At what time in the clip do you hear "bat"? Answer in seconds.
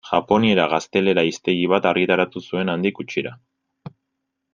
1.73-1.87